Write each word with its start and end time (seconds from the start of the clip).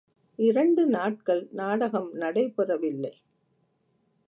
இரண்டு 0.39 0.85
நாட்கள் 0.85 1.47
நாடகம் 1.51 2.09
நடைபெறவில்லை. 2.15 3.13